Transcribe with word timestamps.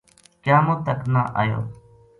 قیامت 0.43 0.79
تک 0.87 0.99
نہ 1.13 1.21
ایو 1.39 1.61